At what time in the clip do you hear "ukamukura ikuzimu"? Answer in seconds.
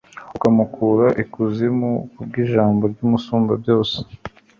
0.35-1.91